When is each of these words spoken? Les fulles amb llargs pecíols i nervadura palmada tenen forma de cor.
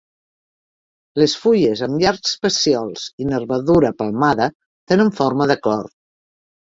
Les 1.23 1.35
fulles 1.43 1.83
amb 1.87 2.01
llargs 2.03 2.33
pecíols 2.45 3.05
i 3.25 3.29
nervadura 3.35 3.95
palmada 4.03 4.49
tenen 4.93 5.13
forma 5.21 5.49
de 5.53 5.59
cor. 5.69 5.85